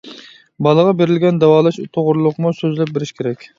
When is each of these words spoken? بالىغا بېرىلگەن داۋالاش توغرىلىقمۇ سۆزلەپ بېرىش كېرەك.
بالىغا 0.67 0.93
بېرىلگەن 1.01 1.37
داۋالاش 1.45 1.79
توغرىلىقمۇ 1.99 2.57
سۆزلەپ 2.63 2.97
بېرىش 2.99 3.17
كېرەك. 3.21 3.49